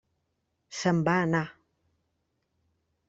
Se'n 0.77 1.03
va 1.09 1.15
anar. 1.27 1.43